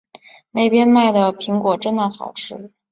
[0.49, 2.71] 那边卖的苹果真的好吃